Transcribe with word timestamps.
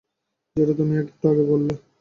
যেটা 0.55 0.73
তুমি 0.79 0.93
একটু 1.03 1.23
আগে 1.31 1.43
বললে? 1.51 1.73